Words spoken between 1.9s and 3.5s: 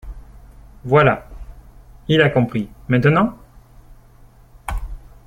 Il a compris, maintenant?